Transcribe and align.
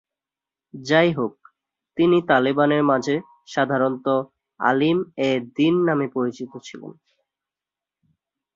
যাইহোক, 0.73 1.35
তিনি 1.97 2.17
তালেবানদের 2.29 2.83
মাঝে 2.83 3.15
সাধারণত 3.47 4.07
"আলিম 4.59 4.97
এ 5.21 5.41
দীন" 5.55 5.75
নামে 5.87 6.07
পরিচিত। 6.15 6.51